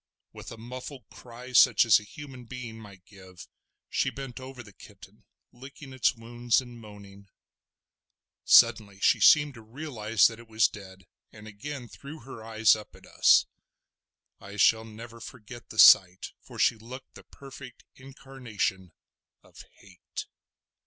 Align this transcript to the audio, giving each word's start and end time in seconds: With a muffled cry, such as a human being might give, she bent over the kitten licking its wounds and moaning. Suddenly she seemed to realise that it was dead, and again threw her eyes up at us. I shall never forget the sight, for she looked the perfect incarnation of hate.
With 0.33 0.51
a 0.51 0.57
muffled 0.57 1.07
cry, 1.11 1.51
such 1.53 1.85
as 1.85 1.99
a 1.99 2.03
human 2.03 2.45
being 2.45 2.79
might 2.79 3.05
give, 3.05 3.47
she 3.87 4.09
bent 4.09 4.39
over 4.39 4.63
the 4.63 4.73
kitten 4.73 5.25
licking 5.51 5.93
its 5.93 6.15
wounds 6.15 6.59
and 6.59 6.79
moaning. 6.79 7.29
Suddenly 8.43 8.99
she 8.99 9.19
seemed 9.19 9.53
to 9.53 9.61
realise 9.61 10.25
that 10.25 10.39
it 10.39 10.47
was 10.47 10.67
dead, 10.67 11.05
and 11.31 11.47
again 11.47 11.87
threw 11.87 12.21
her 12.21 12.43
eyes 12.43 12.75
up 12.75 12.95
at 12.95 13.05
us. 13.05 13.45
I 14.39 14.57
shall 14.57 14.85
never 14.85 15.19
forget 15.21 15.69
the 15.69 15.77
sight, 15.77 16.33
for 16.41 16.57
she 16.57 16.77
looked 16.77 17.13
the 17.13 17.23
perfect 17.23 17.83
incarnation 17.95 18.93
of 19.43 19.61
hate. 19.73 20.25